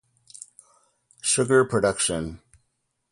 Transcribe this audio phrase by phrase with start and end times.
[1.21, 2.41] Sugar production.